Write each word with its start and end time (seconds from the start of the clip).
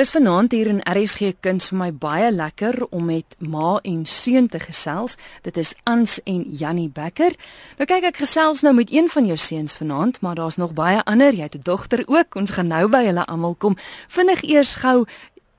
Dis 0.00 0.10
vanaand 0.10 0.52
hier 0.56 0.66
in 0.66 0.78
RSG 0.88 1.34
Kuns 1.44 1.66
vir 1.68 1.76
my 1.76 1.86
baie 1.92 2.30
lekker 2.32 2.86
om 2.88 3.10
met 3.10 3.34
ma 3.36 3.74
en 3.84 4.06
seun 4.08 4.46
te 4.48 4.56
gesels. 4.62 5.18
Dit 5.44 5.58
is 5.60 5.74
Ans 5.84 6.14
en 6.24 6.46
Jannie 6.56 6.88
Becker. 6.88 7.36
Nou 7.76 7.84
kyk 7.84 8.06
ek 8.08 8.20
gesels 8.22 8.62
nou 8.64 8.72
met 8.78 8.88
een 8.88 9.10
van 9.12 9.28
jou 9.28 9.36
seuns 9.36 9.76
vanaand, 9.76 10.22
maar 10.24 10.40
daar's 10.40 10.56
nog 10.56 10.72
baie 10.72 11.02
ander. 11.04 11.36
Jy 11.36 11.42
het 11.42 11.58
'n 11.58 11.68
dogter 11.68 12.04
ook. 12.06 12.34
Ons 12.34 12.50
gaan 12.56 12.72
nou 12.72 12.88
by 12.88 13.02
hulle 13.04 13.26
almal 13.26 13.54
kom. 13.54 13.76
Vinnig 14.08 14.42
eers 14.42 14.74
gou 14.74 15.04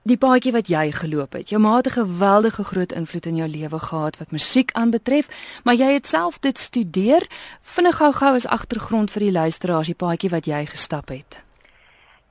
die 0.04 0.18
paadjie 0.18 0.52
wat 0.52 0.68
jy 0.68 0.92
geloop 0.92 1.34
het. 1.34 1.50
Jou 1.50 1.62
ma 1.62 1.76
het 1.76 1.88
'n 1.88 2.02
geweldige 2.02 2.64
groot 2.64 2.92
invloed 2.92 3.26
in 3.26 3.36
jou 3.36 3.50
lewe 3.50 3.80
gehad 3.80 4.18
wat 4.18 4.32
musiek 4.32 4.72
aanbetref, 4.72 5.28
maar 5.64 5.76
jy 5.76 5.94
het 5.94 6.08
self 6.08 6.40
dit 6.40 6.60
studeer. 6.60 7.28
Vinnig 7.62 7.96
gou-gou 7.96 8.36
as 8.36 8.48
agtergrond 8.48 9.12
vir 9.12 9.22
die 9.22 9.32
luisteraars 9.32 9.88
die 9.88 9.96
paadjie 9.96 10.30
wat 10.30 10.46
jy 10.46 10.66
gestap 10.66 11.10
het. 11.10 11.51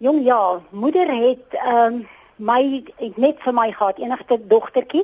Jong 0.00 0.24
ja, 0.24 0.60
moeder 0.70 1.08
het 1.12 1.44
ehm 1.50 1.94
um, 1.94 2.08
my 2.36 2.82
het 2.96 3.16
net 3.16 3.40
vir 3.44 3.52
my 3.52 3.66
gehad, 3.72 3.98
enigste 4.00 4.38
dogtertjie. 4.48 5.02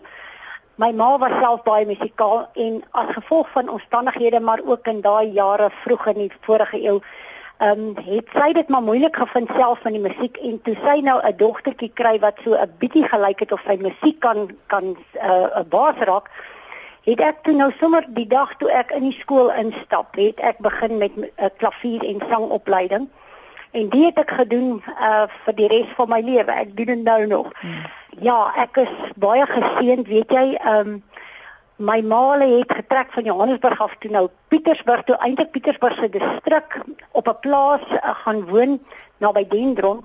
My 0.80 0.88
ma 0.92 1.08
was 1.18 1.34
self 1.40 1.66
baie 1.66 1.84
musikaal 1.86 2.46
en 2.54 2.78
as 2.90 3.10
gevolg 3.12 3.50
van 3.52 3.68
omstandighede 3.68 4.40
maar 4.40 4.62
ook 4.64 4.88
in 4.88 5.00
daai 5.00 5.32
jare 5.32 5.68
vroeg 5.82 6.06
in 6.06 6.20
die 6.22 6.30
vorige 6.46 6.80
eeu 6.80 6.94
ehm 7.58 7.82
um, 7.82 7.98
het 8.06 8.32
sy 8.38 8.52
dit 8.52 8.68
maar 8.68 8.82
moeilik 8.86 9.16
gevind 9.16 9.52
self 9.58 9.82
van 9.84 9.92
die 9.98 10.00
musiek 10.06 10.40
en 10.48 10.56
toe 10.62 10.76
sy 10.86 10.96
nou 11.10 11.18
'n 11.20 11.36
dogtertjie 11.44 11.92
kry 11.94 12.14
wat 12.24 12.40
so 12.44 12.56
'n 12.56 12.72
bietjie 12.78 13.04
gelyk 13.04 13.40
het 13.40 13.52
of 13.52 13.60
sy 13.68 13.76
musiek 13.76 14.20
kan 14.20 14.48
kan 14.66 14.84
'n 14.84 14.96
uh, 15.28 15.60
baas 15.76 16.00
raak 16.08 16.32
het 17.04 17.20
ek 17.20 17.42
toe 17.42 17.54
nou 17.54 17.70
sommer 17.80 18.04
die 18.08 18.28
dag 18.38 18.56
toe 18.56 18.72
ek 18.72 18.90
in 18.90 19.02
die 19.10 19.20
skool 19.20 19.52
instap 19.52 20.16
het 20.16 20.40
ek 20.40 20.58
begin 20.58 20.98
met 20.98 21.16
'n 21.16 21.28
uh, 21.36 21.52
klavier 21.58 22.04
en 22.04 22.20
sangopleiding 22.30 23.08
En 23.76 23.88
dit 23.92 24.04
het 24.04 24.18
ek 24.24 24.30
gedoen 24.40 24.80
uh 24.88 25.26
vir 25.44 25.54
die 25.60 25.68
res 25.68 25.92
van 25.98 26.08
my 26.08 26.22
lewe. 26.24 26.52
Ek 26.52 26.72
doen 26.76 26.92
dit 26.94 27.02
nou 27.04 27.26
nog. 27.26 27.52
Hmm. 27.60 27.84
Ja, 28.24 28.38
ek 28.56 28.78
is 28.86 28.92
baie 29.20 29.44
geseënd, 29.46 30.08
weet 30.08 30.32
jy, 30.32 30.46
um 30.64 31.02
my 31.76 31.98
maale 32.00 32.46
het 32.54 32.72
getrek 32.72 33.12
van 33.12 33.26
Johannesburg 33.28 33.80
af 33.84 33.96
toe 34.00 34.10
nou 34.10 34.28
Pietersburg 34.48 35.02
toe 35.04 35.18
eintlik 35.20 35.50
Pietersburg 35.52 35.98
se 36.00 36.08
distrik 36.08 36.78
op 37.12 37.28
'n 37.28 37.40
plaas 37.40 37.84
uh, 37.90 38.14
gaan 38.24 38.44
woon 38.48 38.80
naby 39.18 39.44
Dendron. 39.48 40.04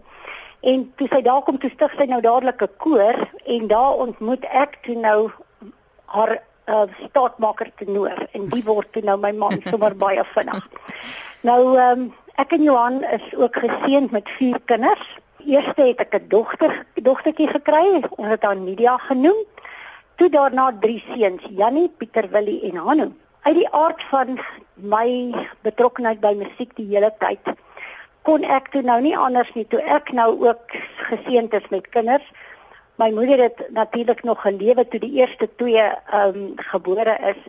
En 0.61 0.91
toe 0.95 1.07
sy 1.07 1.21
daar 1.21 1.41
kom 1.41 1.57
toe 1.59 1.69
stig 1.69 1.93
sy 1.97 2.05
nou 2.11 2.21
dadelik 2.21 2.61
'n 2.61 2.75
koor 2.77 3.17
en 3.45 3.67
daar 3.67 3.93
ontmoet 3.93 4.43
ek 4.51 4.77
toe 4.81 4.95
nou 4.95 5.31
haar 6.05 6.43
uh 6.67 6.85
staatmaker 7.07 7.71
tenor 7.75 8.27
en 8.31 8.49
die 8.49 8.63
word 8.63 8.91
toe 8.91 9.03
nou 9.03 9.17
my 9.17 9.31
man 9.31 9.61
sommer 9.71 9.95
baie 9.95 10.23
vinnig. 10.35 10.67
Nou 11.41 11.77
ehm 11.77 11.99
um, 11.99 12.13
Ek 12.41 12.55
en 12.57 12.63
Johan 12.65 13.03
is 13.03 13.25
ook 13.37 13.55
geseënd 13.61 14.11
met 14.11 14.29
vier 14.39 14.57
kinders. 14.65 15.03
Eerste 15.45 15.83
het 15.85 15.99
ek 16.01 16.15
'n 16.15 16.27
dogter, 16.27 16.85
dogtertjie 16.95 17.47
gekry, 17.47 18.01
ons 18.17 18.29
het 18.33 18.43
haar 18.43 18.55
Nidia 18.57 18.97
genoem. 18.97 19.45
Toe 20.15 20.29
daarna 20.29 20.71
drie 20.79 21.03
seuns, 21.13 21.43
Jannie, 21.49 21.89
Pieter, 21.97 22.29
Willie 22.29 22.61
en 22.71 22.75
Hanu. 22.75 23.11
Uit 23.41 23.55
die 23.55 23.69
aard 23.69 24.03
van 24.03 24.39
my 24.75 25.33
betrokkeheid 25.61 26.19
by 26.19 26.33
musiek 26.33 26.75
die 26.75 26.87
hele 26.89 27.13
tyd 27.19 27.53
kon 28.21 28.43
ek 28.43 28.69
toe 28.73 28.81
nou 28.85 28.99
nie 29.01 29.17
anders 29.17 29.49
nie 29.57 29.65
toe 29.65 29.81
ek 29.81 30.11
nou 30.13 30.29
ook 30.45 30.75
geseënd 31.09 31.53
is 31.53 31.69
met 31.69 31.89
kinders. 31.89 32.27
My 33.01 33.09
moeder 33.11 33.39
het 33.41 33.65
natuurlik 33.69 34.23
nog 34.23 34.41
gelewe 34.41 34.87
toe 34.87 34.99
die 34.99 35.13
eerste 35.21 35.49
twee 35.55 35.81
ehm 35.81 36.35
um, 36.35 36.53
gebore 36.55 37.17
is. 37.33 37.41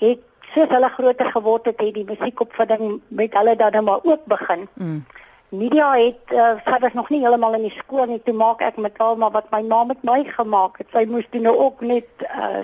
Het 0.00 0.24
soos 0.54 0.68
hulle 0.68 0.88
groter 0.88 1.30
geword 1.30 1.64
het, 1.70 1.80
het 1.80 1.94
die 1.94 2.04
musiekopvoeding 2.04 3.00
met 3.08 3.34
hulle 3.38 3.56
dan 3.56 3.72
nou 3.72 3.84
maar 3.84 4.00
ook 4.02 4.24
begin. 4.24 4.68
Mm. 4.74 5.04
Nidia 5.50 5.92
het 5.98 6.32
uh, 6.32 6.78
was 6.80 6.92
nog 6.92 7.08
nie 7.10 7.20
heeltemal 7.20 7.54
in 7.54 7.66
die 7.66 7.78
skool 7.78 8.06
nie 8.06 8.20
toe 8.22 8.34
maak 8.34 8.60
ek 8.62 8.76
met 8.78 8.98
haar 9.02 9.16
maar 9.18 9.32
wat 9.34 9.50
my 9.50 9.62
ma 9.66 9.84
met 9.84 10.02
my 10.06 10.22
gemaak 10.24 10.78
het. 10.78 10.86
Sy 10.94 11.04
moes 11.10 11.26
toe 11.30 11.40
nou 11.42 11.56
ook 11.58 11.80
net 11.80 12.06
uh, 12.22 12.62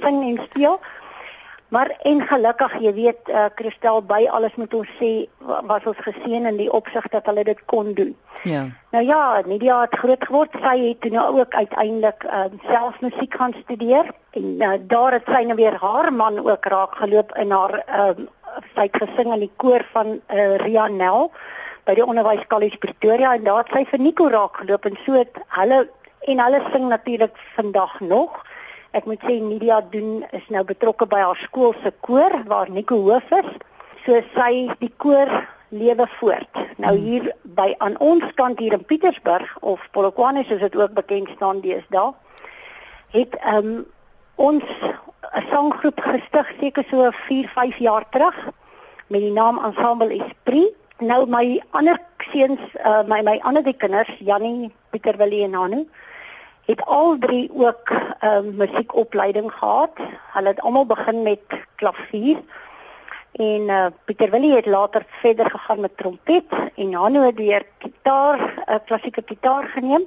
sing 0.00 0.22
en 0.24 0.40
speel. 0.50 0.80
Maar 1.68 1.90
en 2.02 2.20
gelukkig, 2.22 2.76
jy 2.78 2.92
weet, 2.94 3.28
uh, 3.28 3.48
Christel 3.54 4.02
by 4.06 4.20
alles 4.30 4.54
moet 4.54 4.74
ons 4.74 4.90
sê 5.00 5.10
was 5.66 5.86
ons 5.90 5.98
geseën 6.04 6.46
in 6.46 6.60
die 6.60 6.70
opsig 6.70 7.08
dat 7.10 7.26
hulle 7.26 7.42
dit 7.44 7.64
kon 7.66 7.90
doen. 7.94 8.12
Ja. 8.46 8.66
Nou 8.94 9.02
ja, 9.04 9.42
Nidia 9.46 9.80
het 9.80 9.98
groot 9.98 10.24
geword. 10.24 10.54
Sy 10.62 10.76
het 10.84 11.10
nou 11.10 11.26
ook 11.40 11.54
uiteindelik 11.54 12.24
uh, 12.24 12.46
self 12.68 13.00
musiek 13.00 13.34
gaan 13.34 13.54
studeer 13.64 14.12
en 14.38 14.48
uh, 14.62 14.72
daar 14.80 15.18
het 15.18 15.26
sy 15.26 15.42
nou 15.48 15.58
weer 15.58 15.74
haar 15.80 16.12
man 16.12 16.38
ook 16.38 16.70
raak 16.70 16.94
geloop 17.02 17.34
in 17.40 17.50
haar 17.50 17.82
uh, 17.88 18.26
sy 18.74 18.86
het 18.86 18.96
gesing 19.02 19.32
in 19.34 19.44
die 19.46 19.52
koor 19.56 19.84
van 19.92 20.16
uh, 20.16 20.56
Rianel 20.62 21.30
by 21.86 21.94
die 21.98 22.06
Onderwyskollege 22.06 22.78
Pretoria 22.82 23.34
en 23.34 23.46
daar 23.46 23.64
het 23.64 23.74
sy 23.74 23.84
vir 23.90 24.02
Nico 24.02 24.30
raak 24.30 24.62
geloop 24.62 24.86
en 24.86 24.98
so 25.04 25.18
het 25.18 25.38
hulle 25.58 25.86
en 26.26 26.40
hulle 26.42 26.60
sing 26.72 26.88
natuurlik 26.90 27.36
vandag 27.54 28.00
nog. 28.00 28.42
Ek 28.96 29.04
moet 29.04 29.20
sê 29.28 29.36
Nidia 29.40 29.82
doen 29.92 30.22
is 30.32 30.44
nou 30.48 30.64
betrokke 30.64 31.08
by 31.10 31.20
haar 31.20 31.40
skool 31.44 31.74
se 31.82 31.92
koor 32.06 32.32
waar 32.48 32.70
Nico 32.72 32.96
hoof 33.08 33.32
is. 33.42 33.50
So 34.06 34.22
sy 34.34 34.68
die 34.80 34.92
koor 34.96 35.28
lewe 35.68 36.06
voort. 36.18 36.62
Nou 36.80 36.94
hmm. 36.94 37.04
hier 37.04 37.32
by 37.58 37.74
aan 37.84 37.98
ons 38.00 38.24
kant 38.38 38.62
hier 38.62 38.76
in 38.78 38.86
Pietersburg 38.88 39.50
of 39.60 39.82
Polokwane 39.92 40.46
soos 40.46 40.62
dit 40.64 40.78
ook 40.80 40.94
bekend 40.96 41.28
staan 41.36 41.60
deesdae 41.64 42.14
het 43.16 43.36
um, 43.54 43.86
ons 44.34 44.64
'n 45.36 45.44
sanggroep 45.50 46.00
gestig 46.00 46.46
seker 46.60 46.84
so 46.90 47.10
4, 47.10 47.48
5 47.48 47.76
jaar 47.78 48.04
terug 48.10 48.36
met 49.06 49.20
die 49.20 49.32
naam 49.32 49.58
Ensemble 49.64 50.14
Esprit. 50.24 50.74
Nou 50.98 51.26
my 51.28 51.62
ander 51.70 51.98
seuns, 52.18 52.60
uh, 52.84 53.02
my 53.06 53.22
my 53.22 53.38
ander 53.42 53.62
die 53.62 53.76
kinders, 53.76 54.10
Jannie, 54.18 54.72
Pieter, 54.90 55.16
Willie 55.16 55.44
en 55.44 55.54
Hanu, 55.54 55.86
het 56.66 56.84
al 56.84 57.18
drie 57.18 57.50
ook 57.54 57.90
'n 57.90 57.94
uh, 57.94 58.36
ehm, 58.36 58.56
musiekopleiding 58.56 59.52
gehad. 59.52 59.90
Hulle 60.32 60.48
het 60.48 60.60
almal 60.60 60.86
begin 60.86 61.22
met 61.22 61.40
klavier. 61.74 62.38
En 63.32 63.62
uh, 63.68 63.86
Pieter 64.04 64.30
Willie 64.30 64.54
het 64.54 64.66
later 64.66 65.02
verder 65.08 65.50
gegaan 65.50 65.80
met 65.80 65.96
trompet 65.96 66.44
en 66.74 66.92
Hanu 66.92 67.24
het 67.24 67.36
weer 67.36 67.66
gitaar, 67.78 68.38
'n 68.38 68.72
uh, 68.72 68.76
klassieke 68.84 69.22
gitaar 69.26 69.64
geneem. 69.64 70.04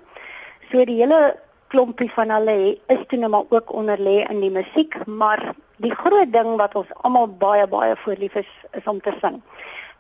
So 0.72 0.86
die 0.86 1.02
hele 1.02 1.40
klompie 1.68 2.12
van 2.12 2.30
hulle 2.30 2.78
is 2.88 3.04
toe 3.08 3.20
nou 3.20 3.30
maar 3.30 3.50
ook 3.50 3.74
onder 3.74 3.98
lê 3.98 4.26
in 4.30 4.40
die 4.40 4.52
musiek, 4.52 5.06
maar 5.06 5.54
die 5.76 5.96
groot 5.96 6.34
ding 6.34 6.56
wat 6.58 6.76
ons 6.76 6.94
almal 7.02 7.28
baie 7.28 7.68
baie 7.68 7.96
voorlief 7.96 8.36
is, 8.36 8.50
is 8.72 8.84
om 8.84 9.02
te 9.02 9.14
sing. 9.22 9.42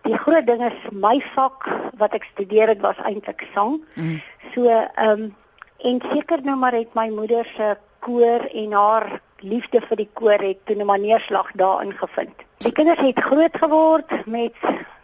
Die 0.01 0.17
groot 0.17 0.47
ding 0.47 0.63
is 0.65 0.89
my 0.91 1.19
vak 1.35 1.67
wat 1.97 2.13
ek 2.13 2.23
studeer 2.31 2.67
het 2.67 2.81
was 2.81 2.97
eintlik 2.97 3.47
sang. 3.53 3.83
Mm. 3.93 4.21
So 4.53 4.65
ehm 4.65 5.09
um, 5.09 5.35
En 5.79 6.01
seker 6.11 6.41
nou 6.43 6.57
maar 6.57 6.75
het 6.75 6.93
my 6.93 7.07
moeder 7.09 7.45
se 7.55 7.77
koor 8.03 8.43
en 8.51 8.71
haar 8.71 9.21
liefde 9.39 9.79
vir 9.81 9.97
die 9.97 10.09
koor 10.13 10.41
het 10.43 10.65
toe 10.65 10.75
'n 10.75 10.85
nou 10.85 10.97
neerslag 10.99 11.51
daarin 11.55 11.93
gevind. 11.93 12.35
Die 12.57 12.71
kinders 12.71 12.99
het 12.99 13.19
groot 13.19 13.57
geword 13.57 14.25
met 14.25 14.55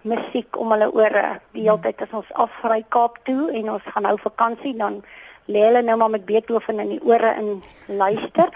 musiek 0.02 0.58
om 0.60 0.72
hulle 0.72 0.92
ore. 0.92 1.40
Die 1.52 1.62
hele 1.62 1.80
tyd 1.80 2.02
as 2.02 2.12
ons 2.12 2.34
afry 2.34 2.84
Kaap 2.90 3.18
toe 3.24 3.52
en 3.52 3.72
ons 3.72 3.82
gaan 3.86 4.04
nou 4.04 4.18
vakansie 4.20 4.76
dan 4.78 5.04
lê 5.46 5.60
hulle 5.60 5.82
nou 5.82 5.98
maar 5.98 6.10
met 6.10 6.26
Beethoven 6.26 6.80
in 6.80 6.90
die 6.90 7.04
ore 7.04 7.36
in 7.40 7.64
luister. 7.86 8.50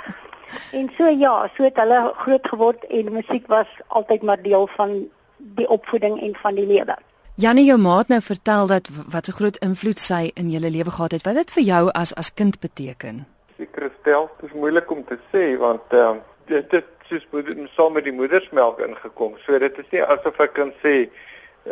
En 0.72 0.90
so 0.98 1.08
ja, 1.08 1.50
so 1.56 1.64
het 1.64 1.78
hulle 1.78 2.14
groot 2.16 2.48
geword 2.48 2.86
en 2.86 3.14
musiek 3.14 3.48
was 3.48 3.68
altyd 3.88 4.22
maar 4.22 4.42
deel 4.42 4.68
van 4.68 5.08
die 5.38 5.70
opvoeding 5.70 6.22
en 6.22 6.36
van 6.36 6.56
die 6.56 6.66
lewe. 6.66 6.98
Jannie 7.40 7.70
jou 7.70 7.78
maat 7.80 8.10
nou 8.12 8.20
vertel 8.20 8.68
dat 8.68 8.88
wat 9.12 9.28
'n 9.28 9.38
groot 9.40 9.58
invloed 9.58 10.00
sy 10.00 10.32
in 10.34 10.50
julle 10.52 10.70
lewe 10.70 10.92
gehad 10.92 11.12
het. 11.12 11.24
Wat 11.24 11.36
dit 11.36 11.52
vir 11.52 11.64
jou 11.64 11.90
as 11.92 12.14
as 12.16 12.34
kind 12.34 12.60
beteken? 12.60 13.28
Seker 13.58 13.92
stel, 14.00 14.32
dit 14.40 14.50
is 14.50 14.56
moeilik 14.56 14.92
om 14.92 15.06
te 15.06 15.18
sê 15.32 15.58
want 15.58 15.82
ehm 15.90 16.18
uh, 16.18 16.22
dit 16.46 16.72
het 16.72 16.86
soos 17.08 17.28
met 17.32 17.70
saam 17.76 17.94
met 17.94 18.04
die 18.04 18.14
moedersmelk 18.14 18.80
ingekom. 18.80 19.38
So 19.46 19.60
dit 19.60 19.78
is 19.78 19.86
nie 19.92 20.04
asof 20.04 20.40
ek 20.40 20.54
kan 20.54 20.74
sê 20.84 21.10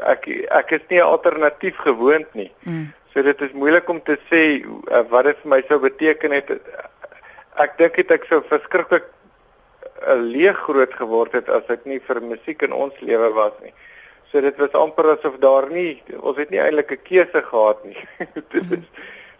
ek 0.02 0.28
ek 0.50 0.72
is 0.72 0.86
nie 0.90 1.00
'n 1.00 1.12
alternatief 1.14 1.76
gewoond 1.76 2.34
nie. 2.34 2.52
Mm. 2.64 2.94
So 3.14 3.22
dit 3.22 3.42
is 3.42 3.52
moeilik 3.52 3.90
om 3.90 4.04
te 4.04 4.18
sê 4.32 4.64
uh, 4.64 5.04
wat 5.10 5.26
dit 5.26 5.38
vir 5.38 5.50
my 5.50 5.64
sou 5.68 5.80
beteken 5.80 6.32
het. 6.32 6.50
Ek 7.56 7.78
dink 7.78 7.96
dit 7.96 8.12
ek 8.12 8.24
sou 8.30 8.42
verskriklik 8.50 9.04
'n 9.04 10.18
uh, 10.18 10.22
leeg 10.22 10.58
groot 10.58 10.94
geword 10.94 11.32
het 11.32 11.50
as 11.50 11.68
ek 11.68 11.86
nie 11.86 12.00
vir 12.00 12.22
musiek 12.22 12.62
in 12.62 12.74
ons 12.74 12.94
lewe 13.00 13.34
was 13.34 13.54
nie. 13.62 13.74
So 14.32 14.42
dit 14.42 14.58
was 14.58 14.74
amper 14.76 15.14
asof 15.16 15.38
daar 15.40 15.70
nie 15.72 16.02
ons 16.20 16.38
het 16.38 16.50
nie 16.50 16.60
eintlik 16.60 16.92
'n 16.92 17.04
keuse 17.04 17.42
gehad 17.44 17.84
nie. 17.86 17.98
dit 18.54 18.72
is 18.72 18.86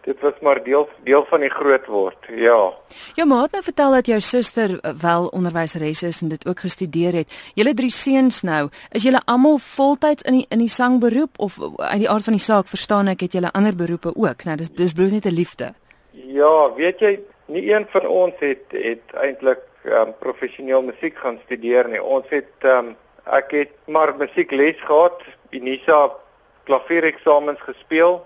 dit 0.08 0.20
was 0.20 0.34
maar 0.42 0.64
deel 0.64 0.88
deel 1.04 1.26
van 1.30 1.42
die 1.44 1.50
groot 1.50 1.86
word. 1.86 2.28
Ja. 2.32 2.74
Jou 3.16 3.28
ma 3.28 3.42
het 3.42 3.52
nou 3.52 3.64
vertel 3.64 3.92
dat 3.92 4.06
jou 4.06 4.20
suster 4.22 4.80
eh, 4.80 4.92
wel 5.02 5.28
onderwyseres 5.28 6.04
is 6.04 6.22
en 6.22 6.30
dit 6.30 6.48
ook 6.48 6.60
gestudeer 6.60 7.14
het. 7.14 7.34
Julle 7.54 7.74
drie 7.74 7.92
seuns 7.92 8.42
nou, 8.42 8.70
is 8.92 9.04
julle 9.04 9.22
almal 9.26 9.58
voltyds 9.58 10.24
in 10.24 10.40
die 10.40 10.46
in 10.50 10.64
die 10.64 10.72
sangberoep 10.72 11.40
of 11.40 11.60
uit 11.78 12.00
die 12.06 12.10
aard 12.10 12.24
van 12.24 12.38
die 12.40 12.44
saak 12.44 12.68
verstaan 12.68 13.08
ek 13.08 13.28
het 13.28 13.34
julle 13.34 13.52
ander 13.52 13.76
beroepe 13.76 14.16
ook. 14.16 14.44
Nou 14.44 14.56
dis 14.58 14.72
dis 14.72 14.94
bloot 14.94 15.12
net 15.12 15.26
'n 15.26 15.36
liefde. 15.36 15.74
Ja, 16.12 16.74
weet 16.76 17.00
jy, 17.00 17.20
nie 17.46 17.74
een 17.74 17.86
van 17.90 18.08
ons 18.08 18.34
het 18.40 18.64
het 18.72 19.04
eintlik 19.14 19.60
um, 19.84 20.14
professioneel 20.20 20.82
musiek 20.82 21.18
gaan 21.18 21.40
studeer 21.46 21.90
nie. 21.90 22.04
Ons 22.04 22.26
het 22.30 22.64
um, 22.64 22.96
Ek 23.32 23.52
het 23.52 23.74
maar 23.86 24.16
musiekles 24.18 24.80
gehad, 24.86 25.22
Unisa 25.52 26.12
klaviereksamens 26.68 27.62
gespeel 27.62 28.22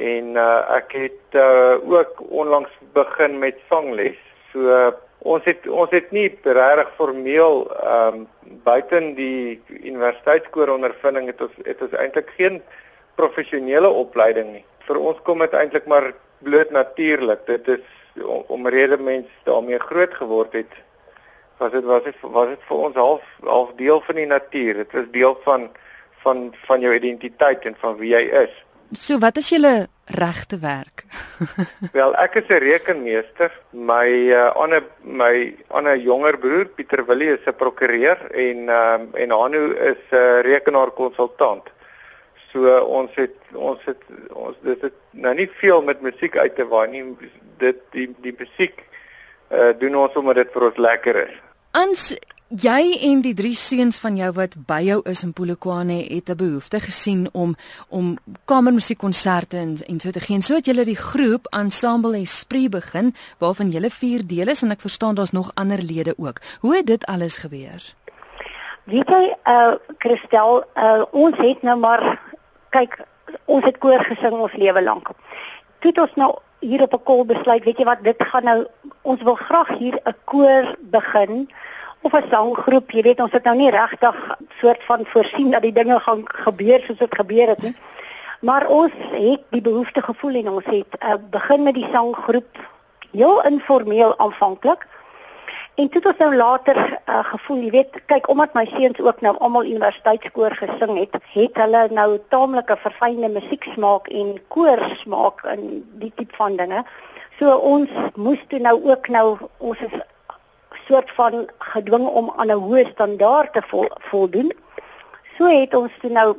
En 0.00 0.36
uh, 0.38 0.76
ek 0.78 0.92
het 0.96 1.36
uh, 1.36 1.76
ook 1.84 2.22
onlangs 2.28 2.70
begin 2.92 3.38
met 3.38 3.58
sangles. 3.68 4.16
So 4.52 4.64
uh, 4.64 4.92
ons 5.18 5.44
het 5.44 5.66
ons 5.68 5.90
het 5.92 6.08
nie 6.16 6.28
regtig 6.42 6.92
formeel 6.96 7.66
ehm 7.68 8.22
um, 8.22 8.28
buiten 8.64 9.12
die 9.14 9.60
universiteitskoor 9.68 10.72
ondervinding 10.72 11.28
het 11.28 11.42
ons 11.44 11.58
het 11.66 11.82
ons 11.84 11.92
eintlik 12.00 12.32
geen 12.38 12.56
professionele 13.20 13.88
opleiding 13.88 14.48
nie. 14.54 14.64
Vir 14.88 14.98
ons 14.98 15.20
kom 15.28 15.44
dit 15.44 15.54
eintlik 15.54 15.86
maar 15.86 16.08
bloot 16.42 16.72
natuurlik. 16.72 17.44
Dit 17.46 17.68
is 17.68 18.24
omrede 18.48 18.98
mense 18.98 19.44
daarmee 19.44 19.78
groot 19.78 20.14
geword 20.14 20.56
het. 20.56 20.72
Was 21.60 21.70
dit 21.70 21.84
was 21.84 22.04
dit 22.04 22.16
was 22.24 22.48
dit 22.48 22.62
vir 22.68 22.76
ons 22.88 22.94
half 22.96 23.24
half 23.44 23.72
deel 23.76 24.00
van 24.06 24.16
die 24.16 24.26
natuur. 24.26 24.78
Dit 24.80 24.94
is 24.96 25.08
deel 25.12 25.34
van 25.44 25.68
van 26.24 26.54
van 26.66 26.80
jou 26.80 26.94
identiteit 26.94 27.64
en 27.68 27.76
van 27.80 27.96
wie 28.00 28.14
jy 28.14 28.22
is. 28.44 28.54
So 28.96 29.20
wat 29.22 29.36
is 29.36 29.48
julle 29.52 29.88
regte 30.18 30.58
werk? 30.58 31.04
Wel, 31.98 32.14
ek 32.18 32.40
is 32.40 32.48
'n 32.48 32.62
rekenmeester. 32.64 33.52
My 33.70 34.08
uh, 34.34 34.50
ander 34.56 34.82
my 35.04 35.54
ander 35.68 36.00
jonger 36.00 36.38
broer 36.38 36.64
Pieter 36.74 37.04
Willie 37.06 37.36
is 37.36 37.44
'n 37.46 37.54
prokureur 37.54 38.18
en 38.32 38.68
um, 38.68 39.04
en 39.14 39.30
Hanu 39.30 39.62
is 39.74 40.02
'n 40.10 40.16
uh, 40.16 40.40
rekenaarkonsultant. 40.42 41.68
So 42.52 42.66
uh, 42.66 42.82
ons 42.82 43.10
het 43.14 43.36
ons 43.54 43.78
het 43.84 44.02
ons 44.32 44.56
dit 44.62 44.80
het 44.80 44.96
nou 45.10 45.34
nie 45.34 45.50
veel 45.60 45.82
met 45.82 46.00
musiek 46.00 46.36
uit 46.36 46.56
te 46.56 46.66
waai 46.66 46.88
nie. 46.88 47.04
Dit 47.58 47.78
die 47.92 48.08
die 48.18 48.34
musiek 48.38 48.82
uh, 49.52 49.70
doen 49.78 49.94
ons 49.94 50.16
omdat 50.16 50.34
dit 50.42 50.52
vir 50.52 50.66
ons 50.66 50.76
lekker 50.76 51.16
is. 51.28 51.49
Ans 51.70 52.14
Jy 52.50 52.96
en 53.06 53.20
die 53.22 53.34
drie 53.38 53.54
seuns 53.54 54.00
van 54.02 54.16
jou 54.18 54.26
wat 54.34 54.56
by 54.66 54.80
jou 54.82 54.96
is 55.06 55.20
in 55.22 55.30
Polokwane 55.30 56.00
het 56.02 56.30
'n 56.30 56.36
behoefte 56.36 56.80
gesien 56.80 57.28
om 57.32 57.54
om 57.88 58.18
kamermusiekkonserte 58.44 59.56
en 59.56 59.76
en 59.86 60.00
so 60.00 60.10
te 60.10 60.20
gee. 60.20 60.42
So 60.42 60.54
het 60.54 60.66
julle 60.66 60.84
die 60.84 60.96
groep 60.96 61.46
Ensemble 61.50 62.18
Esprit 62.18 62.70
begin 62.70 63.14
waarvan 63.38 63.70
julle 63.70 63.90
vier 63.90 64.26
dele 64.26 64.50
is 64.50 64.62
en 64.62 64.70
ek 64.70 64.80
verstaan 64.80 65.14
daar's 65.14 65.30
nog 65.30 65.50
ander 65.54 65.78
lede 65.78 66.14
ook. 66.16 66.40
Hoe 66.60 66.76
het 66.76 66.86
dit 66.86 67.06
alles 67.06 67.36
gebeur? 67.36 67.94
Weet 68.84 69.08
jy, 69.08 69.36
uh 69.44 69.74
Christel, 69.98 70.64
uh 70.74 71.04
ons 71.10 71.36
het 71.36 71.62
nou 71.62 71.78
maar 71.78 72.20
kyk, 72.70 73.04
ons 73.44 73.64
het 73.64 73.78
koor 73.78 74.04
gesing 74.04 74.32
ons 74.32 74.52
lewe 74.52 74.82
lank. 74.82 75.08
Toe 75.78 75.90
het 75.90 75.98
ons 75.98 76.14
nou 76.14 76.38
hier 76.60 76.82
op 76.82 76.94
'n 76.94 77.02
kol 77.02 77.24
besluit, 77.24 77.64
weet 77.64 77.78
jy 77.78 77.84
wat, 77.84 78.04
dit 78.04 78.22
gaan 78.22 78.44
nou 78.44 78.66
ons 79.02 79.22
wil 79.22 79.34
graag 79.34 79.68
hier 79.78 80.00
'n 80.04 80.14
koor 80.24 80.76
begin 80.78 81.50
of 82.00 82.12
'n 82.12 82.30
sanggroep, 82.30 82.90
jy 82.90 83.02
weet 83.02 83.20
ons 83.20 83.32
het 83.32 83.44
nou 83.44 83.56
nie 83.56 83.70
regtig 83.70 84.36
soort 84.60 84.82
van 84.84 85.06
voorsien 85.06 85.50
dat 85.50 85.62
die 85.62 85.72
dinge 85.72 86.00
gaan 86.00 86.22
gebeur 86.24 86.80
soos 86.80 86.98
dit 86.98 87.14
gebeur 87.14 87.48
het 87.48 87.62
nie. 87.62 87.76
Maar 88.40 88.66
ons 88.66 88.92
het 88.96 89.40
die 89.50 89.60
behoefte 89.60 90.02
gevoel 90.02 90.34
en 90.34 90.48
ons 90.48 90.64
het 90.64 90.96
uh, 91.04 91.14
begin 91.30 91.62
met 91.62 91.74
die 91.74 91.88
sanggroep 91.92 92.58
heel 93.12 93.42
informeel 93.44 94.18
aanvanklik. 94.18 94.86
En 95.80 95.88
toe 95.88 96.00
het 96.02 96.10
ons 96.10 96.18
nou 96.18 96.36
later 96.36 96.76
uh, 96.76 97.20
gevoel, 97.24 97.60
jy 97.64 97.70
weet, 97.72 97.94
kyk 98.10 98.26
omdat 98.28 98.52
my 98.52 98.66
seuns 98.68 98.98
ook 99.00 99.22
nou 99.24 99.30
almal 99.40 99.64
universiteitskoor 99.64 100.52
gesing 100.58 100.92
het, 100.98 101.16
het 101.32 101.56
hulle 101.62 101.80
nou 101.96 102.18
taamlike 102.34 102.76
verfynde 102.82 103.30
musieksmaak 103.32 104.10
en 104.12 104.34
koorsmaak 104.52 105.40
in 105.54 105.62
die 106.02 106.12
tipe 106.18 106.36
van 106.36 106.58
dinge. 106.60 106.82
So 107.38 107.56
ons 107.70 107.96
moes 108.26 108.44
toe 108.52 108.60
nou 108.60 108.76
ook 108.90 109.08
nou 109.08 109.24
ons 109.70 109.86
is 109.88 109.96
soort 110.84 111.16
van 111.16 111.48
gedwing 111.72 112.06
om 112.20 112.28
aan 112.36 112.52
'n 112.52 112.60
hoë 112.66 112.84
standaard 112.92 113.52
te 113.56 113.64
vol, 113.72 113.88
voldoen. 114.12 114.52
So 115.38 115.48
het 115.48 115.74
ons 115.74 115.92
toe 116.04 116.12
nou 116.12 116.36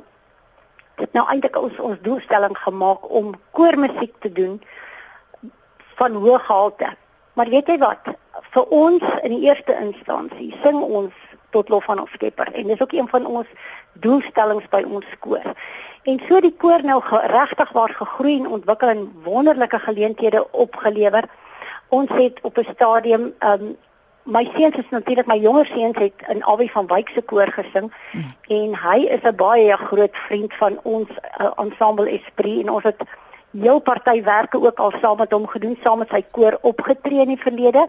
dit 1.01 1.13
nou 1.13 1.25
eintlik 1.27 1.57
ons 1.57 1.79
ons 1.79 2.01
doelstelling 2.01 2.57
gemaak 2.57 3.09
om 3.09 3.33
koormusiek 3.51 4.13
te 4.19 4.31
doen 4.31 4.61
van 5.97 6.13
hoë 6.13 6.39
gehalte. 6.39 6.97
Maar 7.33 7.49
weet 7.49 7.67
jy 7.67 7.77
wat? 7.77 8.15
Vir 8.51 8.65
ons 8.75 9.03
in 9.23 9.35
die 9.35 9.45
eerste 9.47 9.75
instansie 9.79 10.51
sing 10.63 10.81
ons 10.81 11.13
tot 11.51 11.69
lof 11.69 11.85
van 11.87 11.99
ons 11.99 12.11
Skepper 12.15 12.51
en 12.53 12.67
dis 12.67 12.81
ook 12.81 12.91
een 12.95 13.07
van 13.11 13.25
ons 13.25 13.47
doelstellings 14.03 14.67
by 14.71 14.83
ons 14.87 15.05
koor. 15.19 15.53
En 16.03 16.19
so 16.27 16.39
die 16.41 16.55
koor 16.57 16.83
nou 16.83 16.99
regtig 17.33 17.71
waar 17.71 17.93
gegroei 17.95 18.37
en 18.39 18.47
ontwikkel 18.59 18.87
en 18.95 19.07
wonderlike 19.23 19.79
geleenthede 19.79 20.43
opgelewer. 20.51 21.27
Ons 21.89 22.09
het 22.15 22.39
op 22.41 22.57
'n 22.57 22.73
stadium 22.73 23.33
um 23.39 23.75
my 24.23 24.45
seuns 24.55 24.75
is 24.75 24.89
natuurlik 24.89 25.25
my 25.25 25.37
jonger 25.37 25.65
seuns 25.65 25.97
het 25.97 26.13
in 26.29 26.43
Awie 26.43 26.71
van 26.71 26.87
Wyk 26.87 27.09
se 27.09 27.21
koor 27.21 27.47
gesing 27.47 27.91
mm. 28.11 28.29
en 28.47 28.75
hy 28.75 28.97
is 29.05 29.23
'n 29.23 29.35
baie 29.35 29.77
groot 29.77 30.17
vriend 30.27 30.53
van 30.53 30.79
ons 30.83 31.09
uh, 31.09 31.51
ensemble 31.55 32.09
Esprit 32.09 32.61
en 32.61 32.69
ons 32.69 32.83
het 32.83 33.03
heel 33.51 33.79
party 33.79 34.23
werke 34.23 34.61
ook 34.61 34.79
al 34.79 34.93
saam 35.01 35.17
met 35.17 35.31
hom 35.31 35.47
gedoen 35.47 35.77
saam 35.83 35.97
met 35.97 36.09
sy 36.09 36.23
koor 36.31 36.57
opgetree 36.61 37.21
in 37.21 37.33
die 37.35 37.41
verlede. 37.41 37.87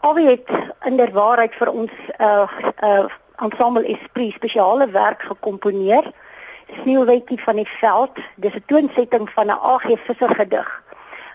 Awie 0.00 0.26
het 0.26 0.50
inderwaarheid 0.84 1.54
vir 1.54 1.70
ons 1.70 1.90
'n 1.90 2.22
uh, 2.22 2.48
uh, 2.82 3.06
ensemble 3.36 3.86
Esprit 3.86 4.32
spesiale 4.32 4.90
werk 4.90 5.22
gekomponeer. 5.22 6.12
Sneeuwwetjie 6.82 7.40
van 7.42 7.56
die 7.56 7.68
veld. 7.68 8.16
Dis 8.36 8.54
'n 8.54 8.64
toonsetting 8.66 9.30
van 9.30 9.46
'n 9.46 9.60
AG 9.74 9.86
Visser 10.06 10.34
gedig 10.34 10.82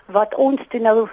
wat 0.08 0.34
ons 0.34 0.60
toe 0.68 0.80
nou 0.80 1.08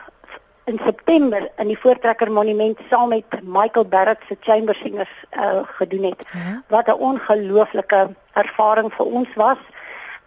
in 0.66 0.80
September 0.84 1.50
in 1.58 1.68
die 1.68 1.78
Voortrekker 1.80 2.32
Monument 2.32 2.80
saam 2.90 3.10
met 3.10 3.26
Michael 3.44 3.86
Barrett 3.86 4.22
se 4.28 4.38
Chamber 4.40 4.76
Singers 4.76 5.12
uh, 5.32 5.62
gedoen 5.64 6.04
het. 6.04 6.28
Ja. 6.32 6.62
Wat 6.68 6.88
'n 6.88 7.00
ongelooflike 7.10 8.16
ervaring 8.34 8.94
vir 8.94 9.06
ons 9.06 9.34
was. 9.36 9.58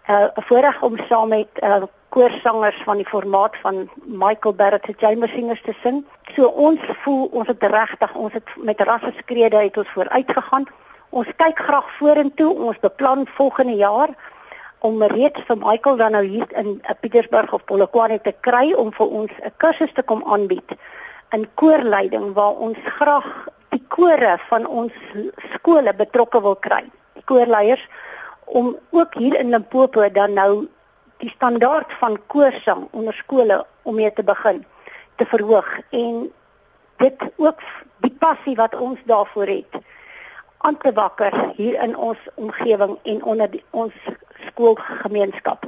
'n 0.06 0.12
uh, 0.12 0.26
Voorreg 0.34 0.82
om 0.82 0.98
saam 1.08 1.28
met 1.28 1.48
uh, 1.60 1.82
koorsangers 2.18 2.78
van 2.82 2.98
die 2.98 3.06
formaat 3.06 3.56
van 3.62 3.84
Michael 4.04 4.54
Barrett 4.58 4.86
se 4.86 4.94
Chamber 4.98 5.28
Singers 5.28 5.62
te 5.62 5.74
sing. 5.82 6.00
So 6.34 6.48
ons 6.66 6.82
voel 7.04 7.28
ons 7.30 7.46
het 7.46 7.62
regtig 7.62 8.14
ons 8.18 8.32
het 8.34 8.54
met 8.66 8.80
rasse 8.88 9.12
skrede 9.20 9.56
uit 9.56 9.76
ons 9.78 9.92
vooruit 9.94 10.32
gegaan. 10.38 10.66
Ons 11.14 11.28
kyk 11.42 11.60
graag 11.66 11.92
vorentoe. 11.98 12.48
Ons 12.68 12.80
beplan 12.82 13.22
volgende 13.36 13.76
jaar 13.78 14.14
om 14.82 15.02
reeds 15.12 15.44
vir 15.46 15.58
Michael 15.62 16.00
dan 16.00 16.16
nou 16.16 16.24
hier 16.24 16.50
in 16.58 16.72
uh, 16.78 16.96
Pietersburg 17.00 17.52
of 17.54 17.64
Polokwane 17.70 18.18
te 18.22 18.34
kry 18.46 18.72
om 18.74 18.90
vir 18.94 19.14
ons 19.20 19.32
'n 19.38 19.54
kursus 19.62 19.94
te 19.94 20.02
kom 20.02 20.22
aanbied 20.26 20.74
in 21.30 21.46
koorleiding 21.54 22.32
waar 22.34 22.58
ons 22.66 22.78
graag 22.98 23.28
die 23.70 23.84
kore 23.88 24.38
van 24.48 24.66
ons 24.66 24.92
skole 25.54 25.94
betrokke 25.94 26.42
wil 26.42 26.56
kry. 26.56 26.82
Die 27.14 27.24
koorleiers 27.24 27.86
om 28.44 28.76
ook 28.90 29.14
hier 29.14 29.38
in 29.38 29.50
Limpopo 29.50 30.08
dan 30.10 30.32
nou 30.32 30.66
die 31.18 31.30
standaard 31.30 31.92
van 32.00 32.18
koorsang 32.26 32.88
onder 32.90 33.14
skole 33.14 33.66
om 33.82 33.94
mee 33.94 34.12
te 34.12 34.22
begin 34.22 34.64
te 35.16 35.26
verhoog 35.26 35.78
en 35.90 36.30
dit 36.96 37.22
ook 37.36 37.62
die 38.04 38.14
passie 38.18 38.54
wat 38.56 38.74
ons 38.74 39.00
daarvoor 39.04 39.46
het 39.46 39.80
aan 40.58 40.78
te 40.78 40.92
wakker 40.92 41.34
hier 41.56 41.82
in 41.82 41.96
ons 41.96 42.18
omgewing 42.34 42.98
en 43.02 43.22
onder 43.22 43.50
die, 43.50 43.64
ons 43.70 43.94
skoolgemeenskap. 44.48 45.66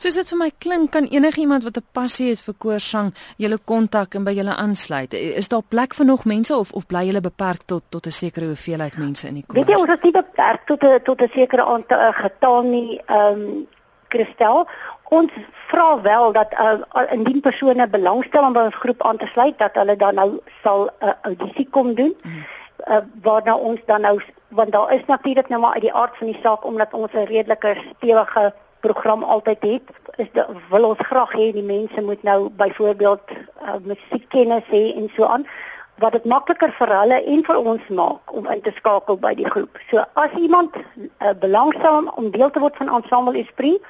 Soos 0.00 0.16
dit 0.16 0.30
vir 0.32 0.38
my 0.40 0.48
klink, 0.64 0.90
kan 0.92 1.08
enigiemand 1.12 1.64
wat 1.64 1.76
'n 1.76 1.86
passie 1.92 2.28
het 2.30 2.40
vir 2.40 2.54
koorsang 2.58 3.14
julle 3.36 3.58
kontak 3.64 4.14
en 4.14 4.24
by 4.24 4.32
julle 4.32 4.54
aansluit. 4.54 5.12
Is 5.14 5.48
daar 5.48 5.62
plek 5.62 5.94
vir 5.94 6.06
nog 6.06 6.24
mense 6.24 6.56
of 6.56 6.72
of 6.72 6.86
bly 6.86 7.04
julle 7.06 7.20
beperk 7.20 7.62
tot 7.66 7.82
tot 7.88 8.06
'n 8.06 8.12
sekere 8.12 8.46
hoeveelheid 8.46 8.96
mense 8.96 9.28
in 9.28 9.34
die 9.34 9.44
koor? 9.46 9.56
Weet 9.56 9.68
jy, 9.68 9.80
ons 9.80 9.90
is 9.90 10.02
nie 10.02 10.12
beperk 10.12 10.66
tot 10.66 10.82
'n 10.82 11.02
tot 11.02 11.22
'n 11.22 11.30
sekere 11.32 11.64
aantal 11.64 11.98
uh, 11.98 12.12
getal 12.12 12.62
nie. 12.62 13.00
Ehm 13.06 13.40
um, 13.40 13.66
Christel, 14.08 14.66
ons 15.08 15.32
vra 15.68 16.00
wel 16.00 16.32
dat 16.32 16.52
uh, 16.52 17.02
indien 17.12 17.40
persone 17.40 17.88
belangstel 17.88 18.44
om 18.44 18.52
by 18.52 18.68
ons 18.68 18.82
groep 18.84 19.02
aan 19.02 19.16
te 19.16 19.26
sluit, 19.26 19.58
dat 19.58 19.74
hulle 19.74 19.96
dan 19.96 20.14
nou 20.14 20.30
sal 20.62 20.88
'n 20.88 21.06
uh, 21.06 21.12
audisie 21.22 21.68
kom 21.70 21.94
doen. 21.94 22.16
Hmm 22.22 22.44
uh, 22.86 22.96
waarna 23.22 23.56
ons 23.56 23.80
dan 23.86 24.00
nou 24.00 24.20
want 24.48 24.72
daar 24.72 24.92
is 24.92 25.04
natuurlik 25.06 25.48
nou 25.48 25.60
maar 25.60 25.72
uit 25.72 25.82
die 25.82 25.92
aard 25.92 26.16
van 26.16 26.26
die 26.26 26.40
saak 26.42 26.64
omdat 26.64 26.92
ons 26.92 27.12
'n 27.12 27.24
redelike 27.24 27.76
stewige 27.96 28.54
program 28.80 29.22
altyd 29.22 29.62
het 29.62 29.82
is 30.16 30.26
de, 30.32 30.46
wil 30.70 30.84
ons 30.84 30.98
graag 30.98 31.32
hê 31.32 31.52
die 31.52 31.62
mense 31.62 32.02
moet 32.02 32.22
nou 32.22 32.48
byvoorbeeld 32.48 33.20
uh, 33.30 33.74
musiekkennis 33.82 34.64
hê 34.70 34.94
en 34.94 35.10
so 35.14 35.24
aan 35.24 35.46
wat 35.94 36.12
dit 36.12 36.24
makliker 36.24 36.72
vir 36.72 36.88
hulle 37.00 37.24
en 37.24 37.44
vir 37.44 37.56
ons 37.56 37.88
maak 37.88 38.32
om 38.32 38.46
in 38.46 38.60
te 38.60 38.72
skakel 38.74 39.18
by 39.18 39.34
die 39.34 39.50
groep. 39.50 39.78
So 39.90 40.04
as 40.12 40.30
iemand 40.30 40.76
uh, 40.76 41.30
belangstel 41.40 42.12
om 42.14 42.30
deel 42.30 42.50
te 42.50 42.60
word 42.60 42.76
van 42.76 42.88
Ensemble 42.88 43.38
Esprit, 43.38 43.82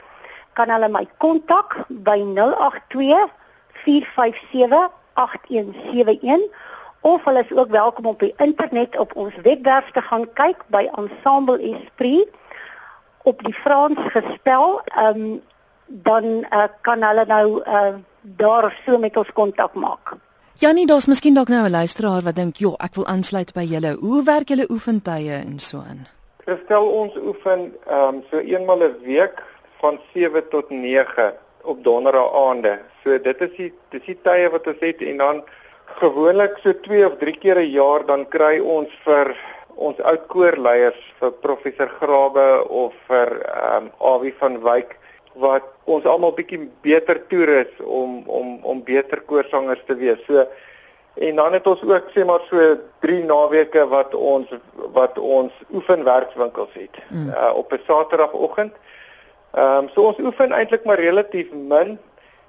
kan 0.59 0.71
hulle 0.75 0.89
my 0.91 1.07
kontak 1.23 1.85
by 1.89 2.19
082 2.35 3.31
457 3.85 4.91
8171 5.15 6.49
of 7.01 7.25
hulle 7.25 7.45
is 7.45 7.53
ook 7.57 7.71
welkom 7.71 8.07
op 8.07 8.21
die 8.21 8.35
internet 8.37 8.99
op 8.99 9.15
ons 9.17 9.35
webwerf 9.43 9.91
te 9.91 10.03
gaan 10.03 10.27
kyk 10.35 10.65
by 10.75 10.89
Ensemble 10.99 11.59
Esprit 11.75 12.29
op 13.23 13.43
die 13.45 13.55
Frans 13.55 14.01
gespel. 14.15 14.81
Ehm 14.85 15.23
um, 15.23 15.41
dan 15.91 16.25
uh, 16.25 16.65
kan 16.85 17.03
hulle 17.03 17.25
nou 17.25 17.63
uh, 17.65 17.95
daar 18.21 18.67
so 18.85 18.99
met 18.99 19.17
ons 19.17 19.31
kontak 19.33 19.73
maak. 19.73 20.17
Janie, 20.61 20.87
daar's 20.87 21.07
miskien 21.07 21.35
dalk 21.35 21.49
nou 21.49 21.65
'n 21.65 21.71
luisteraar 21.71 22.23
wat 22.23 22.37
dink, 22.37 22.57
"Jo, 22.57 22.75
ek 22.77 22.95
wil 22.95 23.07
aansluit 23.07 23.53
by 23.53 23.65
julle. 23.65 23.97
Hoe 24.01 24.23
werk 24.23 24.49
julle 24.49 24.71
oefentye 24.71 25.33
en 25.33 25.59
so 25.59 25.79
aan?" 25.79 26.07
Stel 26.65 26.87
ons 26.87 27.17
oefen 27.17 27.73
ehm 27.87 28.15
um, 28.15 28.23
so 28.31 28.39
eenmal 28.39 28.79
'n 28.79 28.97
week 29.03 29.43
van 29.81 30.01
7 30.15 30.49
tot 30.49 30.71
9 30.71 31.33
op 31.63 31.85
donderdae 31.85 32.31
aande. 32.49 32.79
So 33.03 33.19
dit 33.19 33.41
is 33.41 33.55
die 33.57 33.73
dis 33.93 34.05
die 34.07 34.19
tye 34.23 34.51
wat 34.51 34.67
ons 34.67 34.83
het 34.85 35.03
en 35.03 35.17
dan 35.23 35.43
gewoonlik 36.01 36.59
so 36.63 36.75
2 36.87 37.07
of 37.07 37.19
3 37.19 37.39
keer 37.43 37.59
'n 37.59 37.71
jaar 37.71 38.07
dan 38.07 38.29
kry 38.29 38.59
ons 38.59 38.91
vir 39.05 39.37
ons 39.75 40.01
oud 40.01 40.27
koorleiers 40.27 41.01
vir 41.21 41.33
professor 41.43 41.91
Grawe 42.01 42.69
of 42.69 42.95
vir 43.09 43.29
ehm 43.43 43.85
um, 43.85 43.91
Awie 44.13 44.35
van 44.39 44.59
Wyk 44.63 44.97
wat 45.39 45.67
ons 45.85 46.05
almal 46.05 46.35
bietjie 46.35 46.69
beter 46.83 47.21
toerus 47.31 47.71
om 47.85 48.23
om 48.27 48.59
om 48.63 48.83
beter 48.83 49.21
koorsangers 49.21 49.85
te 49.87 49.95
wees. 49.95 50.19
So 50.27 50.47
en 51.15 51.37
dan 51.37 51.53
het 51.53 51.67
ons 51.67 51.83
ook 51.83 52.11
sê 52.15 52.25
maar 52.25 52.43
so 52.51 52.77
3 53.07 53.25
naweke 53.25 53.87
wat 53.89 54.15
ons 54.15 54.51
wat 54.95 55.19
ons 55.19 55.53
oefenwerkswinkels 55.73 56.75
het 56.75 56.99
mm. 57.11 57.29
uh, 57.29 57.53
op 57.55 57.73
'n 57.73 57.83
Saterdagoggend. 57.87 58.75
Ehm 59.53 59.85
um, 59.85 59.89
so 59.95 60.03
ons 60.11 60.19
oefen 60.21 60.53
eintlik 60.53 60.85
maar 60.85 61.01
relatief 61.01 61.53
min 61.53 61.99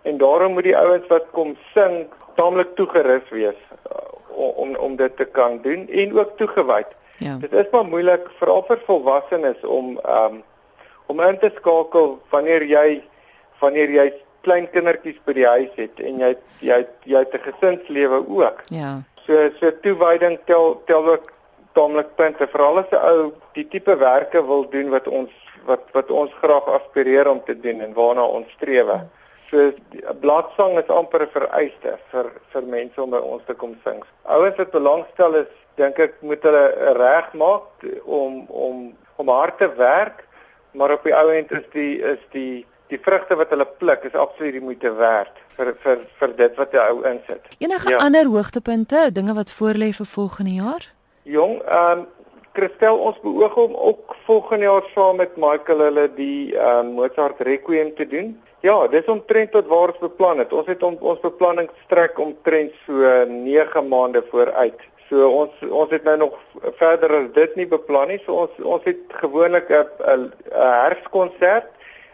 en 0.02 0.18
daarom 0.18 0.54
moet 0.54 0.64
die 0.64 0.78
ouens 0.78 1.08
wat 1.08 1.28
kom 1.32 1.58
sing 1.74 2.08
taamlik 2.36 2.76
toegerus 2.76 3.30
wees 3.30 3.60
uh, 3.92 4.08
om 4.36 4.76
om 4.76 4.96
dit 4.96 5.18
te 5.18 5.26
kan 5.26 5.62
doen 5.62 5.88
en 5.88 6.18
ook 6.20 6.38
toegewyd. 6.38 6.88
Ja. 7.18 7.38
Dit 7.40 7.54
is 7.54 7.72
maar 7.72 7.86
moeilik 7.86 8.28
veral 8.40 8.64
vir 8.68 8.82
volwassenes 8.86 9.64
om 9.64 10.00
um 10.04 10.44
om 11.10 11.22
in 11.26 11.40
te 11.40 11.52
skakel 11.56 12.20
wanneer 12.30 12.64
jy 12.64 13.02
wanneer 13.60 13.90
jy 13.90 14.08
klein 14.46 14.68
kindertjies 14.72 15.18
by 15.26 15.34
die 15.36 15.48
huis 15.48 15.72
het 15.76 16.00
en 16.00 16.22
jy 16.24 16.36
jy 16.60 16.80
jy 17.04 17.24
het 17.24 17.34
'n 17.34 17.48
gesinslewe 17.48 18.24
ook. 18.28 18.64
Ja. 18.70 19.02
So 19.26 19.50
so 19.60 19.72
toewyding 19.82 20.40
tel 20.46 20.82
tel 20.86 21.08
ook 21.16 21.32
taamlik 21.74 22.16
punte 22.16 22.48
veral 22.48 22.80
as 22.80 22.92
'n 22.92 23.04
ou 23.12 23.32
die 23.54 23.68
tipe 23.68 23.96
werke 23.98 24.46
wil 24.46 24.70
doen 24.70 24.90
wat 24.90 25.08
ons 25.08 25.32
wat 25.70 25.88
wat 25.96 26.12
ons 26.12 26.34
graag 26.42 26.68
aspireer 26.80 27.30
om 27.30 27.42
te 27.46 27.56
doen 27.60 27.82
en 27.86 27.96
waarna 27.98 28.26
ons 28.26 28.52
streef. 28.58 28.92
So 29.50 29.58
'n 29.58 30.20
bladsang 30.22 30.78
is 30.82 30.90
amper 31.00 31.24
'n 31.26 31.36
vereiste 31.38 31.98
vir 32.12 32.32
vir 32.54 32.64
mense 32.64 33.02
om 33.02 33.10
by 33.10 33.22
ons 33.34 33.44
te 33.46 33.54
kom 33.54 33.76
sing. 33.86 34.04
Ouens 34.24 34.58
wat 34.58 34.72
belangstel 34.72 35.36
is, 35.36 35.52
dink 35.76 36.00
ek 36.00 36.22
moet 36.22 36.44
hulle 36.44 36.66
reg 36.98 37.34
maak 37.34 37.86
om 38.06 38.46
om 38.48 38.98
om 39.16 39.28
hard 39.28 39.58
te 39.58 39.70
werk, 39.76 40.24
maar 40.72 40.92
op 40.92 41.04
die 41.04 41.16
ou 41.16 41.30
end 41.34 41.52
is 41.52 41.66
die 41.74 42.02
is 42.02 42.22
die 42.32 42.66
die 42.90 43.00
vrugte 43.02 43.36
wat 43.36 43.50
hulle 43.50 43.68
pluk 43.82 44.04
is 44.04 44.16
absoluut 44.18 44.54
die 44.54 44.66
moeite 44.66 44.94
werd 44.98 45.36
vir 45.58 45.74
vir 45.84 46.06
vir 46.20 46.36
dit 46.38 46.56
wat 46.62 46.72
jy 46.72 46.86
ou 46.94 47.04
insit. 47.04 47.50
Enige 47.60 47.90
ja. 47.90 47.98
ander 47.98 48.26
hoogtepunte, 48.26 49.10
dinge 49.12 49.34
wat 49.34 49.52
voorlê 49.52 49.92
vir 49.94 50.06
volgende 50.06 50.56
jaar? 50.62 50.88
Jong, 51.24 51.60
ehm 51.62 52.00
um, 52.00 52.08
Christel, 52.60 52.98
ons 53.00 53.20
beoog 53.24 53.56
om 53.56 53.76
ook 53.88 54.16
volgende 54.26 54.66
jaar 54.66 54.88
saam 54.94 55.16
met 55.22 55.38
Michael 55.40 55.84
hulle 55.86 56.06
die 56.16 56.56
ehm 56.58 56.90
um, 56.90 56.94
Mozart 56.98 57.40
Requiem 57.48 57.94
te 57.96 58.08
doen. 58.08 58.34
Ja, 58.68 58.76
dis 58.92 59.06
omtrent 59.08 59.52
tot 59.52 59.68
waar 59.72 59.94
ons 59.94 60.02
beplan 60.02 60.42
het. 60.44 60.52
Ons 60.52 60.68
het 60.68 60.84
om, 60.84 60.98
ons 61.00 61.22
beplanning 61.24 61.70
strek 61.86 62.20
omtrent 62.20 62.74
so 62.84 63.14
9 63.30 63.84
maande 63.88 64.24
vooruit. 64.32 64.82
So 65.08 65.30
ons 65.44 65.64
ons 65.70 65.94
het 65.96 66.04
nou 66.04 66.18
nog 66.26 66.36
verder 66.82 67.16
as 67.22 67.30
dit 67.38 67.56
nie 67.62 67.68
beplan 67.76 68.12
nie. 68.12 68.20
So 68.26 68.44
ons 68.44 68.60
ons 68.76 68.84
het 68.90 69.16
gewoonlik 69.22 69.72
'n 69.72 70.28
herfskonsert 70.52 71.72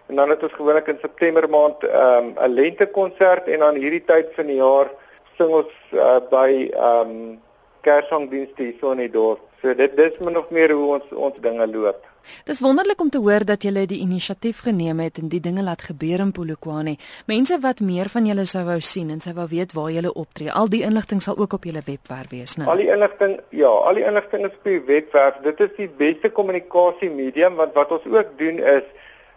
en 0.10 0.22
dan 0.22 0.30
het 0.30 0.44
ons 0.44 0.54
gewoonlik 0.60 0.94
in 0.94 1.02
September 1.02 1.50
maand 1.50 1.84
ehm, 1.84 2.28
'n 2.38 2.44
um, 2.44 2.54
lentekonsert 2.54 3.48
en 3.48 3.60
dan 3.66 3.82
hierdie 3.82 4.06
tyd 4.06 4.30
van 4.36 4.46
die 4.46 4.62
jaar 4.62 4.94
sing 5.38 5.50
ons 5.50 5.74
uh, 5.92 6.22
by 6.30 6.70
ehm 6.70 7.10
um, 7.10 7.44
Kersangdienste 7.86 8.66
hier 8.66 8.76
so 8.82 8.92
in 8.96 9.06
die 9.06 9.12
dorp. 9.14 9.46
So 9.62 9.74
dit 9.78 9.96
dis 9.98 10.20
min 10.26 10.38
of 10.38 10.52
meer 10.54 10.74
hoe 10.74 10.98
ons 10.98 11.16
ons 11.30 11.40
dinge 11.42 11.68
loop. 11.70 12.04
Dis 12.46 12.60
wonderlik 12.66 13.02
om 13.02 13.10
te 13.14 13.22
hoor 13.22 13.46
dat 13.46 13.64
julle 13.64 13.86
die 13.86 14.00
inisiatief 14.02 14.64
geneem 14.66 15.00
het 15.04 15.20
en 15.22 15.30
die 15.30 15.40
dinge 15.40 15.62
laat 15.64 15.86
gebeur 15.86 16.24
in 16.24 16.32
Polokwane. 16.34 16.96
Mense 17.30 17.60
wat 17.62 17.84
meer 17.86 18.10
van 18.10 18.26
julle 18.26 18.48
sou 18.50 18.64
wou 18.66 18.80
sien 18.82 19.12
en 19.14 19.22
sou 19.22 19.36
wou 19.38 19.46
weet 19.52 19.76
waar 19.78 19.92
julle 19.94 20.14
optree. 20.14 20.50
Al 20.52 20.72
die 20.74 20.82
inligting 20.88 21.22
sal 21.22 21.38
ook 21.38 21.54
op 21.60 21.70
julle 21.70 21.86
webwerf 21.86 22.34
wees, 22.34 22.58
né? 22.58 22.66
Al 22.66 22.82
die 22.82 22.90
inligting, 22.90 23.38
ja, 23.54 23.70
al 23.70 24.02
die 24.02 24.08
inligting 24.10 24.50
is 24.50 24.58
op 24.58 24.70
die 24.72 24.82
webwerf. 24.90 25.38
Dit 25.46 25.62
is 25.68 25.74
die 25.78 25.90
beste 26.02 26.34
kommunikasie 26.34 27.12
medium 27.14 27.62
want 27.62 27.78
wat 27.78 27.94
ons 28.00 28.10
ook 28.10 28.38
doen 28.42 28.62
is 28.62 28.94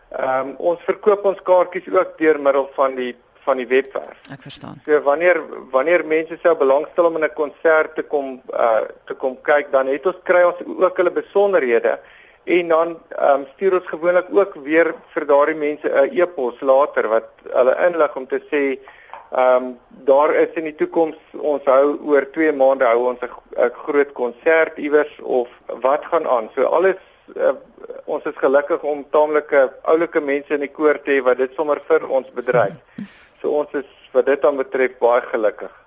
ehm 0.08 0.48
um, 0.48 0.54
ons 0.70 0.84
verkoop 0.88 1.26
ons 1.28 1.40
kaartjies 1.44 1.88
ook 1.92 2.14
deur 2.16 2.38
middel 2.40 2.70
van 2.76 2.94
die 2.96 3.10
van 3.48 3.60
die 3.62 3.68
webwerf. 3.70 4.20
Ek 4.34 4.44
verstaan. 4.44 4.82
So 4.84 5.00
wanneer 5.06 5.40
wanneer 5.72 6.04
mense 6.06 6.38
sou 6.42 6.54
belangstel 6.60 7.08
om 7.08 7.16
in 7.16 7.24
'n 7.24 7.34
konsert 7.42 7.96
te 7.96 8.04
kom 8.14 8.38
uh 8.52 8.84
te 9.08 9.14
kom 9.14 9.40
kyk, 9.50 9.72
dan 9.72 9.86
het 9.86 10.06
ons 10.06 10.22
kry 10.30 10.44
ons 10.50 10.60
ook 10.66 10.96
hulle 11.00 11.14
besonderhede 11.22 11.98
en 12.48 12.68
dan 12.68 12.88
um, 13.22 13.46
stuur 13.54 13.74
ons 13.78 13.88
gewoonlik 13.92 14.28
ook 14.32 14.54
weer 14.64 14.94
vir 15.14 15.26
daardie 15.26 15.56
mense 15.56 15.88
'n 15.88 16.08
e 16.16 16.22
e-pos 16.22 16.60
later 16.60 17.08
wat 17.08 17.28
hulle 17.52 17.74
inlig 17.86 18.16
om 18.16 18.26
te 18.26 18.40
sê 18.52 18.62
ehm 19.30 19.64
um, 19.64 19.78
daar 19.88 20.34
is 20.34 20.52
in 20.54 20.64
die 20.64 20.74
toekoms 20.74 21.18
ons 21.32 21.64
hou 21.64 21.98
oor 22.10 22.24
2 22.32 22.52
maande 22.52 22.84
hou 22.84 23.08
ons 23.08 23.20
'n 23.20 23.70
groot 23.84 24.12
konsert 24.12 24.78
iewers 24.78 25.14
of 25.22 25.48
wat 25.66 26.04
gaan 26.04 26.26
aan. 26.26 26.50
So 26.54 26.64
alles 26.64 26.96
uh, 27.36 27.52
ons 28.04 28.24
is 28.24 28.36
gelukkig 28.36 28.82
om 28.82 29.04
taamlike 29.10 29.72
oulike 29.82 30.20
mense 30.20 30.54
in 30.54 30.60
die 30.60 30.72
koor 30.72 31.02
te 31.02 31.10
hê 31.10 31.22
wat 31.22 31.38
dit 31.38 31.52
sommer 31.56 31.80
vir 31.88 32.08
ons 32.08 32.30
bedryf. 32.30 32.76
So 33.40 33.54
ons 33.60 33.74
is 33.78 33.90
wat 34.12 34.26
dit 34.26 34.42
dan 34.42 34.56
betref 34.58 34.98
baie 35.02 35.22
gelukkig. 35.30 35.78